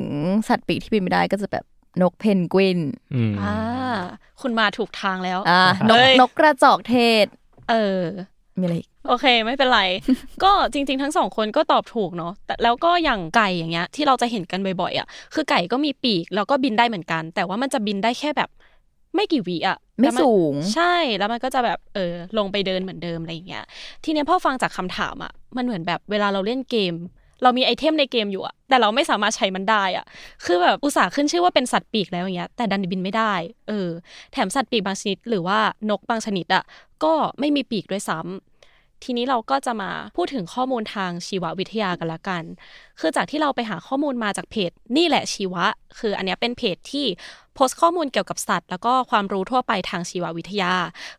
[0.49, 1.65] สัตว์ปีกที่บินไม่ได้ก็จะแบบ
[2.01, 2.79] นกเพนกวิน
[3.13, 3.53] อืมอ่า
[4.41, 7.25] คุณมาถูกทางแล้วอ่านกเฮ้ยนกกระจอกเทศ
[7.69, 8.03] เออ
[8.59, 9.81] มีอะไรอีกโอเค ไม่เป็นไร
[10.43, 18.49] ก็จริง ๆ ทั้งสองคนก็ตอบถูกเนาะแต่แล้วก็อย่างไก่อย่างเงี้ย ที่เราจะเห็นกันบ่อยๆอะคือไก่ก็มีปีกแล้วก็บินได้เหมือนกัน แต่ว่ามันจะบินได้แค่แบบ
[19.15, 23.65] ไม่กี่วิอะไม่แล้วนสูง ใช่แล้วมันก็จะแบบเออลงไปเดินเหมือนเดิมอะไรอย่างเงี้ย
[24.03, 26.93] ทีเนี้ยพอฟังจากคำถามอะมันเหมือนแบบเวลาเราเล่นเกม
[27.43, 30.05] เรามีไอเทมในเกมอยู่อะแต่เราไม่สามารถใช้มันได้อะ
[30.45, 33.33] คือแบบอุตส่าห์ขึ้นชื่อว่าเป็นสัตว์ปีกแล้วอย่างเงี้ย แต่ดันบินไม่ได้
[33.67, 33.89] เออ
[34.33, 36.63] แถมสัตว์ปีกบางชนิด หรือว่านกบางชนิดอะ
[37.03, 42.43] ก็ไม่มีปีกด้วยซ้ำทีนี้เราก็จะมาพูดถึงข้อมูลทางชีววิทยากันละกัน
[42.99, 45.65] คือจากที่เราไปหาข้อมูลมาจากเพจ นี่แหละชีวะ
[45.99, 47.05] คืออันนี้เป็นเพจที่
[47.53, 50.73] โพสต์ข้อมูลเกี่ยวกับสัตว์ แล้วก็ความรู้ทั่วไปทางชีววิทยา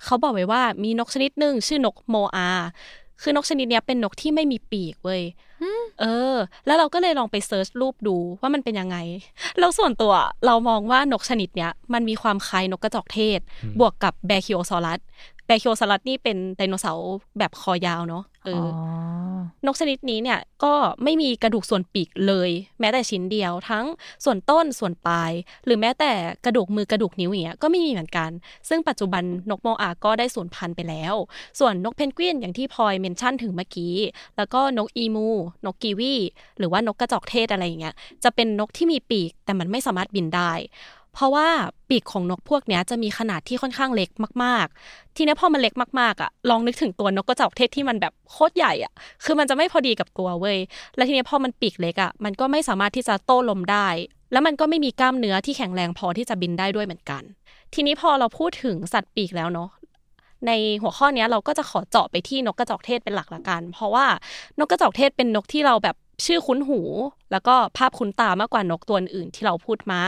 [0.05, 2.51] เขาบอกไว้ว่ามีนกชนิดหนึ่งชื่อนกโมอา
[3.23, 5.23] คือนกชนิดเนี้ยเป็นนกที่ไม่มีปีกเว้ย
[6.01, 8.97] เออ แล้วเราก็เลยลองไป search รูปดูว่ามันเป็นยังไง
[9.59, 10.13] แล้วส่วนตัว
[10.47, 13.41] เรามองว่านกชนิดเนี้ยมันมีความคล้ายนกกระจอกเทศ
[13.81, 15.01] บวกกับแบรคิโอซอรัส
[15.51, 20.73] แบรคิโอซอรัสนี่เป็นไดโนเสาร์แบบคอยาวเนาะเอออนกชนิดนี้เนี่ยก็
[21.05, 23.85] ไม่มีกระดูกส่วนปีกเลย แม้แต่ชิ้นเดียวทั้ง
[24.25, 25.33] ส่วนต้นส่วนปลาย
[25.65, 26.13] หรือแม้แต่
[26.45, 28.31] กระดูกมือกระดูกนิ้วอย่างเงี้ยก็ไม่มีเหมือนกัน
[28.69, 31.15] ซึ่งปัจจุบันนกโมอาก็ได้สูญพันธุ์ไปแล้ว
[31.59, 33.97] ส่วนนกเพนกวินอย่างที่พลอยเมนชั่นถึงเมื่อกี้
[34.37, 35.29] แล้วก็นกอีมู
[35.67, 36.15] นกกีวี
[36.59, 40.53] หรือว่านกกระจอกเทศอะไรอย่างเงี้ยจะเป็นนกที่มีปีกแต่มันไม่สามารถบินได้
[41.15, 41.49] เพราะว่า
[41.89, 44.11] ปีกของนกพวกเนี้ยจะมีขนาดที่ค่อนข้างเล็ก
[44.45, 48.93] มาก ๆ ทีนี้พอมันเล็กมากๆอะลองนึกถึงตัวนกกระจอกเทศที่มันแบบโคตรใหญ่อะ
[49.25, 50.59] คือมันจะไม่พอดีกับตัวเว้ย
[50.97, 53.89] แล้วทีนี้พอมันปีกเล็กอะมันก็ไม่สามารถที่จะโต้ลมได้
[54.33, 57.23] แล้วมันก็ไม่มีกล้ามเนื้อที่แข็งแรงพอที่จะบินได้ด้วยเหมือนกัน
[57.75, 59.71] ทีนี้พอเราพูดถึงสัตว์ปีกแล้วเนาะ
[60.47, 64.07] ในหัวข้อนี้เราก็จะขอเจาะไปที่นกกระจอกเทศเป็นหลักละกัน เพราะว่า
[64.59, 66.81] นกกระจอกเทศเป็นนกที่เราแบบ ชื่อคุ้นหู
[67.33, 70.01] แล้วก็ภาพคุ้นตามากกว่านกตัวอื่นที่เราพูดมา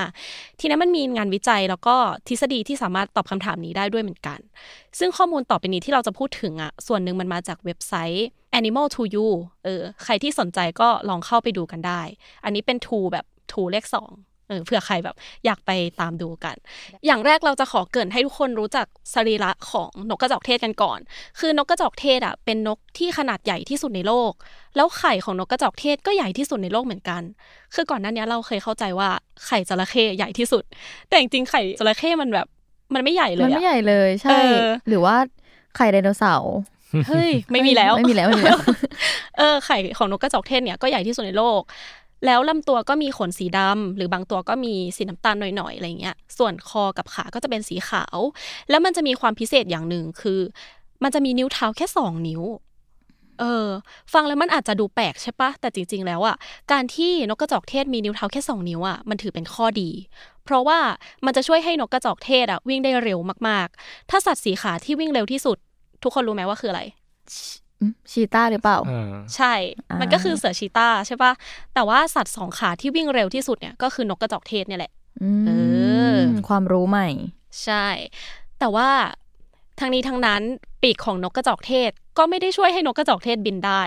[0.59, 1.96] ทีนี้มันมีงานวิจัยแล้วก็
[2.29, 4.38] ทฤษฎีที่สามารถตอบคำถามนี้ได้ด้วยเหมือนกัน
[4.98, 8.27] ซึ่งข้อมูลต่อไปนี้ที่เราจะพูดถึงอะส่วนหนึ่งมันมาจากเว็บไซต์
[8.59, 9.29] Animal to You
[9.64, 12.01] เออใครที่สนใจก็ลองเข้าไปดูกันได้
[12.44, 13.96] อันนี้เป็น to แบบ to เลขส
[14.53, 16.57] องเอเผื่อใครแบบอยากไปตามดูกัน
[17.07, 20.99] อย่างแรกเราจะขอเกินให้ทุกคนรู้จักสรีระของนกกระจอกเทศกันก่อน
[21.38, 24.33] คือนกกระจอกเทศอะเป็นนกที่ขนาดใหญ่ที่สุดในโลก
[24.77, 27.23] แล้วไข่ของนกกระจอกเทศก็ใหญ่ที่สุดในโลกเหมือนกัน
[27.75, 29.09] คือก่อนหน้านี้เราเคยเข้าใจว่า
[29.47, 30.65] ไข่จระเข้ใหญ่ที่สุด
[31.09, 32.47] แต่จริงๆไข่จระเข้มันแบบ
[32.95, 34.38] มันไม่ใหญ่เลยมันไม่ใหญ่เลยใช่
[34.88, 35.17] หรือว่า
[35.77, 36.55] ไข่ไดโนเสาร์
[37.09, 38.61] เฮ้ยไม่มีแล้วไม่มีแล้วไม่มีแล้ว
[39.38, 41.61] เออไข่ของนกกระจอกเทศเนี่ยก็ใหญ่ที่สุดในโลก
[42.27, 48.19] แล้วลำตัวก็มีขนสีดำหรือบางตัวก็มีสีน้ำตาลหน่อยๆอะไรเงี้ย ส่วนคอกับขาก็จะเป็นสีขาว
[48.71, 50.41] แล้วมันจะมีความพิเศษอย่างหนึ่งคือ
[51.03, 52.43] มันจะมีนิ้วเท้าแค่สองนิ้ว
[53.41, 53.69] เออ
[54.13, 56.37] ฟังแล้วมันอาจจะดูแปลกใช่ปะแต่จริง ๆ แล้วอะ
[56.73, 59.91] การที่นกกระจอกเทศมีนิ้วเท้าแค่สองนิ้วอะมันถือเป็นข้อดี
[60.45, 60.79] เพราะว่า
[61.25, 65.59] มันจะช่วยให้นกกระจอกเทศอะวิ่งได้เร็วมากๆ ถ้าสัตว์สีขาที่วิ่งเร็วที่สุด
[66.03, 66.83] ทุกคนรู้ไหมว่าคืออะไร
[68.12, 68.79] ชีตาหรือเปล่า
[69.37, 69.53] ใช่
[70.01, 71.33] มันก็คือเสือชีตาใช่ปะ
[71.75, 74.92] แต่ว่าสัตว์สองขาที่วิ่งเร็วที่สุดเนี่ยก็คือนกกระจอกเทศเนี่ยแหละ
[75.47, 75.51] เอ
[76.14, 76.16] อ
[76.49, 77.09] ความรู้ใหม่
[77.64, 77.87] ใช่
[78.59, 78.88] แต่ว่า
[79.83, 80.42] ทั้งนี้ทั้งนั้น
[80.83, 83.83] ปีกของนกกระจอกเทศก็ไม่ได้ช่วยให้นกกระจอกเทศบินได้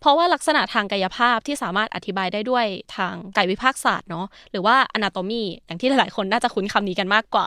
[0.00, 7.46] เพราะว่าลักษณะทางกายภาพที่สามารถอธิบายได้ด้วยทางกายวิภาคศาสตร์เนาะหรือว่าอนาโตมีอย่างที่หลายๆคนน่าจะคุ้นคำนี้กันมากกว่า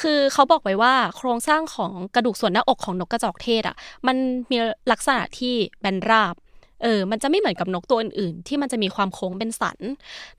[0.00, 3.76] คือเขาบอกไว้ว่าโครงสร้างของกระดูกส่วนหน้าอกของนกกระจอกเทศอะ
[4.06, 4.16] มัน
[4.50, 4.56] มี
[4.92, 6.34] ลักษณะที่แบนราบ
[6.82, 9.78] เออ มันจะไม่เหมือนกับนกตัวอื่นๆ ที่มันจะมีความโค้งเป็นสัน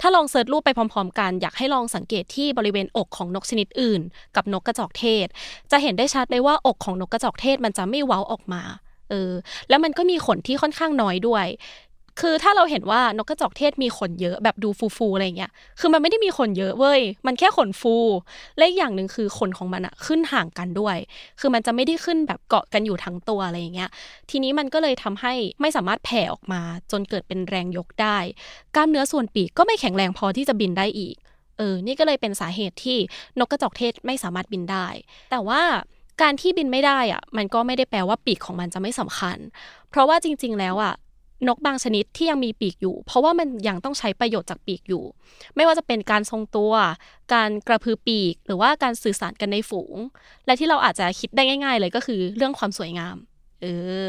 [0.01, 4.01] ถ้าลองเสิร์ชรูปไปพร้อมๆ กันอยากให้ลองสังเกตที่บริเวณอกของนกชนิดอื่น
[4.35, 5.27] กับนกกระจอกเทศ
[5.71, 8.63] จะเห็นได้ชัดเลยว่าอกของนกกระจอกเทศมันจะไม่เว้าออกมา
[9.09, 9.31] เออ
[9.69, 11.45] แล้วมันก็มีขนที่ค่อนข้างน้อยด้วย
[12.21, 17.95] คือถ้าเราเห็นว่านกกระจอกเทศมีขนเยอะแบบดูฟูๆอะไรเงี้ย คือมันไม่ได้มีขนเยอะเว้ย มันแค่ขนฟู
[18.57, 20.97] และอีกอย่างหนึ่งคือขนของมันอะขึ้นห่างกันด้วย
[21.39, 23.89] คือมันจะไม่ได้ขึ้นแบบเกาะกันอยู่ทั้งตัวอะไรเงี้ย
[24.29, 28.17] ทีนี้มันก็เลยทำให้ไม่สามารถแผ่ออกมา จนเกิดเป็นแรงยกได้
[28.75, 31.15] กล้ามเนื้อส่วนปีกก็ไม่แข็งแรงพอที่จะบินได้อีก
[31.57, 32.97] เออ นี่ก็เลยเป็นสาเหตุที่
[33.39, 34.87] นกกระจอกเทศไม่สามารถบินได้
[35.31, 35.61] แต่ว่า
[36.21, 39.37] การที่บินไม่ได้อะมันก็ไม่ได้แปลว่าปีกของมันจะไม่สำคัญ
[39.89, 40.93] เพราะว่าจริง ๆ แล้วอะ
[41.47, 45.03] นกบางชนิดที่ยังมีปีกอยู่ เพราะว่ามันยังต้องใช้ประโยชน์จากปีกอยู่
[45.55, 46.73] ไม่ว่าจะเป็นการทรงตัว
[47.33, 49.95] การกระพือปีก หรือว่าการสื่อสารกันในฝูง
[50.45, 53.15] และที่เราอาจจะคิดได้ง่าย ๆ เลยก็คือเรื่องความสวยงาม
[53.61, 53.67] เอ
[54.05, 54.07] อ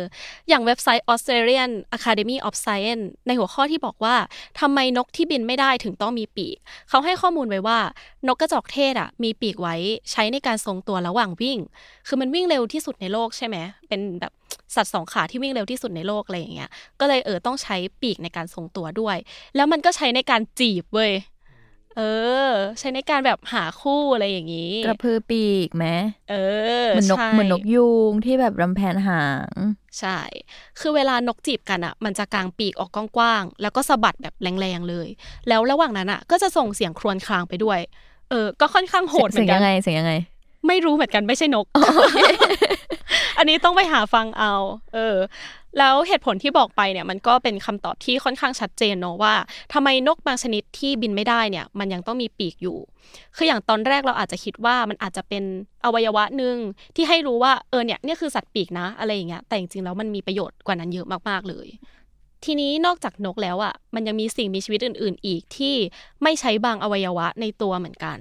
[0.48, 4.16] อย่างเว็บไซต์ Australian Academy of Science ในหัวข้อที่บอกว่า
[4.60, 6.56] ทำไมนกที่บินไม่ได้ถึงต้องมีปีก
[6.88, 7.78] เขาให้ข้อมูลไว้ว่า
[8.28, 9.76] นกกระจอกเทศอะ มีปีกไว้
[10.10, 11.58] ใช้ในการทรงตัวระหว่างวิ่ง
[12.06, 13.56] คือมันวิ่งเร็วที่สุดในโลกใช่ไหม
[13.88, 14.32] เป็นแบบ
[14.74, 19.16] สัตว์สองขาที่วิ่งเร็วที่สุดในโลกอะไรอย่างเงี้ย ก็เลยเออต้องใช้ปีกในการทรงตัวด้วย
[19.56, 21.12] แล้วมันก็ใช้ในการจีบเว้ย
[21.96, 22.00] เอ
[22.41, 22.41] อ
[22.80, 25.86] ใช้ในการแบบหาคู่อะไรอย่างนี้ กระพือปีกไหม
[26.30, 26.34] เอ
[26.86, 29.52] อเหมือนนกเหมือนนกยูงที่แบบรำแพนหาง
[30.00, 30.18] ใช่
[30.80, 35.08] คือเวลานกจีบกันอะ มันจะกางปีกออกกว้างๆแล้วก็สะบัดแบบแรงๆเลย
[35.48, 37.78] แล้วระหว่างนั้นอะ ก็จะส่งเสียงครวญครางไปด้วย
[38.30, 40.12] เออ ก็ค่อนข้างโหดเหมือนกันเสียงยังไงเสียงยังไง
[40.66, 41.66] ไม่รู้เหมือนกันไม่ใช่นก
[43.38, 44.54] อันนี้ต้องไปหาฟังเอา
[44.94, 45.16] เออ
[45.78, 49.34] แล้วเหตุผลที่บอกไปเนี่ยมันก็เป็นคำตอบที่ค่อนข้างชัดเจนเนาะว่า
[49.72, 52.78] ทำไมนกบางชนิดที่บินไม่ได้เนี่ยมันยังต้องมีปีกอยู่
[53.36, 55.44] คืออย่างตอนแรกเราอาจจะคิดว่ามันอาจจะเป็น
[55.84, 56.56] อวัยวะหนึ่ง
[56.96, 61.68] ที่ให้รู้ว่าเออเนี่ยนี่คือสัตว์ปีกนะอะไรอย่างเงี้ยแต่จริงๆแล้วมันมีประโยชน์กว่านั้นเยอะมากๆเลย
[62.44, 65.74] ทีนี้นอกจากนกแล้วอะมันยังมีสิ่งมีชีวิตอื่น ๆ อีกที่
[66.22, 68.18] ไม่ใช้บางอวัยวะในตัวเหมือนกัน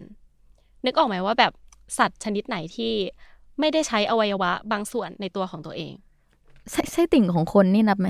[0.86, 1.52] นึกออกไหมว่าแบบ
[1.98, 2.94] สัตว์ชนิดไหนที่
[3.60, 5.94] ไม่ได้ใช้อวัยวะบางส่วนในตัวของตัวเอง
[6.72, 8.10] ไส้ไส้ติ่งของคนนี่นับไหม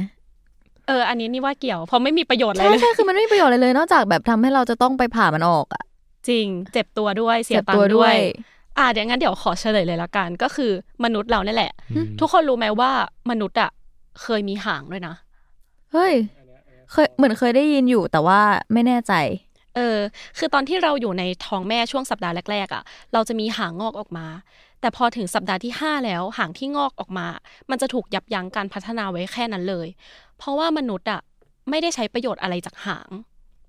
[0.88, 5.84] เออ อันนี้นี่ว่าเกี่ยว เพราะไม่มีประโยชน์อะไรเลย ใช่คือมันไม่มีประโยชน์อะไรเลย นอกจากแบบทำให้เราจะต้องไปผ่ามันออกอะ
[6.30, 8.16] จริง เจ็บตัวด้วย เสียตังค์ด้วย
[8.78, 10.72] อ่าเดี๋ยวงั้นเดี๋ยวขอเฉลยเลยละกัน ก็คือ
[11.04, 11.72] มนุษย์เราเนี่ยแหละ
[12.20, 12.92] ทุกคนรู้ไหมว่า
[13.32, 13.72] มนุษย์อะ
[14.22, 15.16] เคยมีหางด้วยนะ
[15.94, 16.14] เฮ้ย
[16.92, 18.40] เคยเหมือนเคยได้ยินอยู่แต่ว่า
[18.74, 19.14] ไม่แน่ใจ
[19.76, 19.98] เออ
[20.38, 24.26] คือตอนที่เราอยู่ในท้องแม่ช่วงสัปดาห์แรกๆอะ เราจะมีหางงอกออกมา
[24.82, 27.28] แต่พอถึงสัปดาห์ที่ 5 แล้วหางที่งอกออกมา
[27.70, 29.88] มันจะถูกยับยั้งการพัฒนาไว้แค่นั้นเลย
[30.38, 31.22] เพราะว่ามนุษย์อะ
[31.70, 33.10] ไม่ได้ใช้ประโยชน์อะไรจากหาง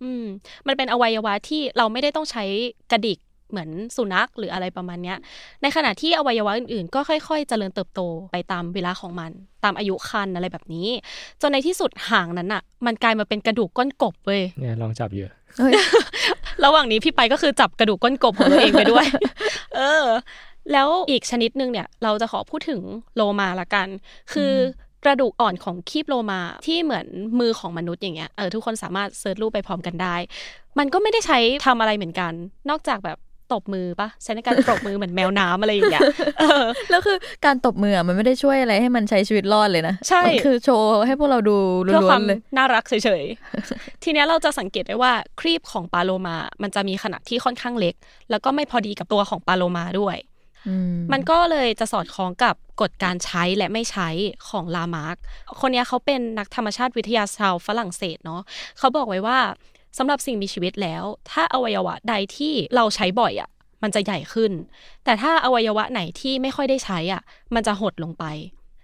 [0.03, 0.25] อืม
[0.67, 2.45] มันเป็นอวัยวะที่เราไม่ได้ต้องใช้
[2.93, 3.19] กระดิก
[3.51, 5.15] เหมือนสุนัขหรืออะไรประมาณนี้
[5.63, 8.01] ในขณะที่อวัยวะอื่นๆ ก็ค่อยๆ เจริญเติบโต
[8.33, 9.31] ไปตามเวลาของมัน
[9.65, 10.89] ตามอายุคันอะไรแบบนี้
[11.41, 15.31] จนในที่สุดหางนั้นอะมันกลายมาเป็นกระดูกก้นกบเว้ยเนี่ยลองจับเยอะ
[16.65, 19.07] ระหว่างนี้พี่ไปก็คือจับกระดูกก้นกบของตัวเองไปด้วย
[19.77, 20.05] เออ
[20.73, 22.81] แล้วอีกชนิดหนึ่งเนี่ยเราจะขอพูดถึง
[23.17, 23.89] โลมาละกัน
[24.33, 24.53] คือ
[25.05, 27.07] กระดูกอ่อนของคีบโลมาที่เหมือน
[27.41, 30.17] มือของมนุษย์อย่างเงี้ยเออทุกคนสามารถเซิร์ชรูปไปพร้อมกันได้
[30.79, 32.33] มันก็ไม่ได้ใช้ทำอะไรเหมือนกัน
[32.71, 33.19] นอกจากแบบ
[33.53, 36.03] ตบมือปะใช้ในการปรบมือเหมือนแมวน้ำอะไรอย่างเงี้ย
[36.91, 47.95] แล้วคือการตบมือมันไม่ได้ช่วยอะไรให้มันใช้ชีวิตรอดเลยนะ ใช่คือโชว์ให้พวกเราดูล้วนเลยน่ารักเฉยๆ ทีนี้เราจะสังเกตได้ว่าครีบของปลาโลมา มันจะมีขนาดที่ค่อนข้างเล็ก
[48.31, 50.17] แล้วก็ไม่พอดีกับตัวของปลาโลมาด้วย
[51.13, 54.09] มันก็เลยจะสอดคล้องกับกฎการใช้และไม่ใช้
[54.49, 55.17] ของลามาร์ก
[55.61, 58.43] คนนี้เขาเป็นนักธรรมชาติวิทยาชาวฝรั่งเศสเนาะ
[58.79, 59.39] เขาบอกไว้ว่า
[59.99, 63.51] สำหรับสิ่งมีชีวิตแล้ว ถ้าอวัยวะใดที่เราใช้บ่อยอะ
[63.83, 64.53] มันจะใหญ่ขึ้น
[65.05, 67.23] แต่ถ้าอวัยวะไหนที่ไม่ค่อยได้ใช้อะ
[67.55, 68.25] มันจะหดลงไป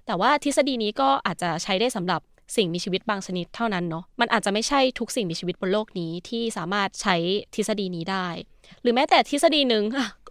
[0.07, 2.21] แต่ว่าทฤษฎีนี้ก็อาจจะใช้ได้สำหรับ
[2.57, 7.17] สิ่งมีชีวิตบางชนิดเท่านั้นเนาะมันอาจจะไม่ใช่ทุกสิ่งมีชีวิตบนโลกนี้ที่สามารถใช้
[7.55, 8.27] ทฤษฎีนี้ได้
[8.83, 9.85] หรือแม้แต่ทฤษฎีหนึ่ง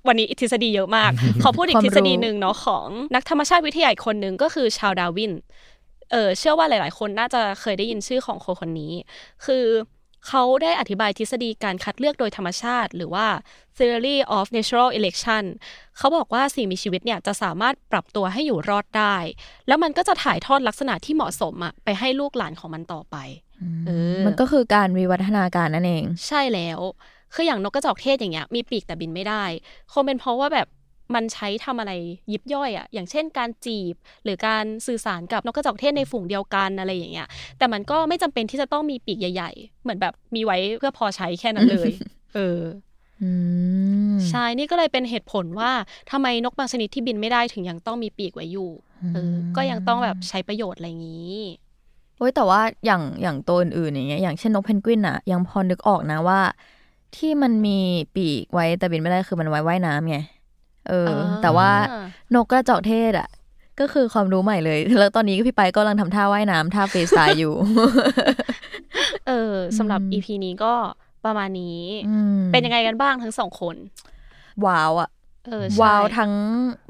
[0.08, 1.12] วันนี้ทฤษฎีเยอะมาก
[1.43, 5.34] ขอพูดอีกทฤษฎีหนึ่งเนาะของนักธรรมชาติวิทยาคนหนึ่งก็คือชาวดาวิน
[6.12, 8.93] เออเชื่อว่าหลาย ๆ คนน่าจะเคยได้ยินชื่อของคนคนนี้
[9.46, 9.65] คือ
[10.28, 13.26] เขาได้อธิบายทฤษฎีการคัดเลือกโดยธรรมชาติ หรือว่า
[13.78, 15.43] theory of natural election
[15.98, 19.15] เขาบอกว่าสิ่งมีชีวิตเนี่ยจะสามารถปรับตัวให้อยู่รอดได้
[19.67, 23.15] แล้วมันก็จะถ่ายทอดลักษณะที่เหมาะสมอะไปให้ลูกหลานของมันต่อไป
[23.88, 26.80] เออมันก็คือการวิวัฒนาการนั่นเอง ใช่แล้ว
[27.34, 29.44] คืออย่างนกกระจอกเทศอย่างเงี้ยมีปีกแต่บินไม่ได้
[29.92, 30.68] คงเป็นเพราะว่าแบบ
[31.16, 31.92] มันใช้ทำอะไร
[32.32, 41.92] ยิบย่อยอะอย่างเช่น การจีบ หรือการสื่อสารกับนกกระจอกเทศในฝูงเดียวกันอะไรอย่างเงี้ย แต่มันก็ไม่จำเป็นที่จะต้องมีปีกใหญ่ ๆ เหมือนแบบมีไว้เพื่อพอใช้แค่นั้นเลย
[42.36, 42.60] เออ
[44.30, 45.72] ใช่นี่ก็เลยเป็นเหตุผลว่า
[46.12, 48.70] ทำไมนกบางชนิดที่บินไม่ได้ถึงยังต้องมีปีกไว้อยู่
[49.13, 51.40] เออก็ยังต้องแบบใช้ประโยชน์อะไรอย่างนี้
[52.18, 56.40] โอ้ยแต่ว่าอย่างอย่างตัวอื่นๆอย่างเงี้ยอย่างเช่นนกเพนกวินอะยังพอนึกออกนะว่า
[57.15, 57.80] ที่มันมี
[58.15, 60.17] ปีกไว้แต่บินไม่ได้คือมันไว้ว่ายน้ำไง
[60.89, 61.70] เออ แต่ว่า
[62.36, 63.28] นกกระจอกเทศอะ
[63.80, 67.54] ก็คือความรู้ใหม่เลย แล้วตอนนี้พี่ไปก็กำลังทำท่าว่ายน้ำท่าเฟสไตล์อยู่
[69.28, 70.74] เออสำหรับอีพีนี้ก็
[71.26, 71.80] ประมาณนี้
[72.52, 73.76] เป็นยังไงกันบ้างทั้งสองคน
[74.65, 75.10] ว้าวอะ
[75.82, 76.34] ว้าวทั้ง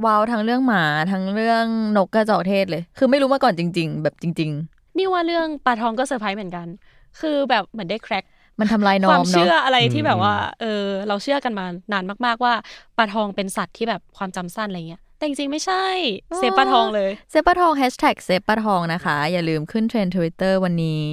[0.06, 1.66] ว้าวทั้งเรื่องหมาทั้งเรื่อง
[1.98, 6.68] นกกระจอกเทศเลย คือไม่รู้มาก่อนจริง ๆ แบบจริง ๆ นี่ว่าเรื่องปลาทองก็เซอร์ไพรส์เหมือนกัน
[7.20, 8.24] คือแบบเหมือนได้ crack
[8.60, 12.54] มันทำลาย norm ความเชื่ออะไรที่แบบว่า เออ เราเชื่อกันมานานมาก ๆ ว่า
[12.98, 15.86] ปลาทองเป็นสัตว์ที่แบบความจำสั้นอะไรเงี้ยแต่จริงๆไม่ใช่
[16.38, 21.06] save ปลาทองเลย save ปลาทอง hashtag save ปลาทองนะคะ อย่าลืมขึ้นเทรนด์ทวิตเตอร์วันนี้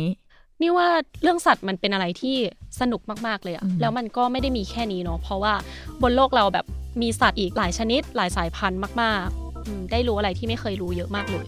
[0.61, 0.89] นี่ว่า
[1.23, 2.37] เรื่องสัตว์มันเป็นอะไรที่
[2.81, 5.55] สนุกมากๆเลยอะแล้วมันก็ไม่ได้มีแค่นี้เนาะเพราะว่า
[6.03, 6.67] บนโลกเราแบบ
[7.03, 11.47] มีสัตว์อีกหลายชนิด หลายสายพันธุ์มากๆได้รู้อะไรที่ไม่เคยรู้เยอะมากเลย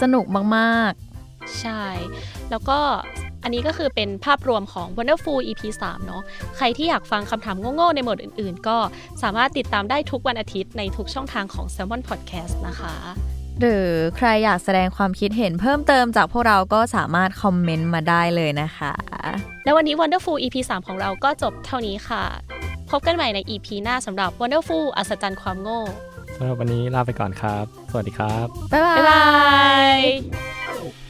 [0.00, 0.24] สนุก
[0.56, 1.84] มากๆ ใช่
[2.50, 2.78] แล้วก็
[3.46, 6.22] อันนี้ก็คือเป็นภาพรวมของ Wonderful EP 3 เนาะ
[6.56, 8.78] ใครที่อยากฟังคำถามโง่ๆในโหมดอื่นๆ ก็
[9.22, 12.94] สามารถติดตามได้ทุกวันอาทิตย์ในทุกช่องทางของ Salmon Podcast นะคะ
[13.60, 18.92] หรือใครอยากแสดงความคิดเห็นเพิ่มเติมจากพวกเราก็สามารถคอมเมนต์มาได้เลยนะคะ
[19.64, 22.22] และวันนี้ Wonderful EP 3 ของเราก็จบเท่านี้ค่ะ
[22.90, 25.80] พบกันใหม่ใน EP หน้าสำหรับ Wonderful อัศจรรย์ความโง่
[26.36, 29.24] สำหรับวันนี้ลาไปก่อนครับ สวัสดีครับ บ๊ายบา
[29.96, 31.05] ย